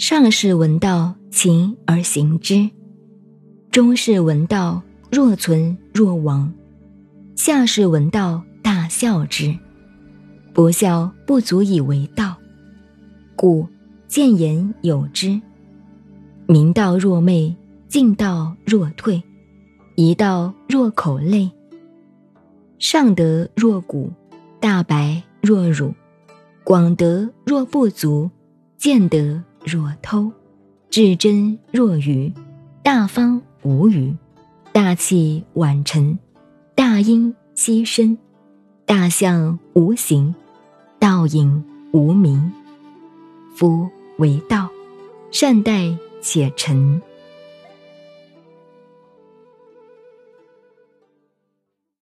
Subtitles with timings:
[0.00, 2.70] 上士闻道，勤而行之；
[3.70, 6.50] 中士闻道，若存若亡；
[7.36, 9.54] 下士闻道，大笑之。
[10.54, 12.34] 不孝，不足以为道。
[13.36, 13.68] 故
[14.08, 15.38] 见言有之。
[16.46, 17.54] 明道若昧，
[17.86, 19.22] 进道若退，
[19.96, 21.50] 一道若口类。
[22.78, 24.10] 上德若谷，
[24.60, 25.92] 大白若辱，
[26.64, 28.30] 广德若不足，
[28.78, 30.32] 见德若偷，
[30.88, 32.32] 至真若愚，
[32.82, 34.14] 大方无余，
[34.72, 36.18] 大器晚成，
[36.74, 38.16] 大音希声，
[38.86, 40.34] 大象无形，
[40.98, 42.52] 道影无名。
[43.54, 44.68] 夫为道，
[45.30, 47.00] 善待且成。